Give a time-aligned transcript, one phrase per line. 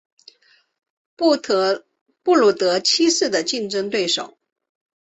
[1.15, 4.35] 布鲁德七世的竞争对手。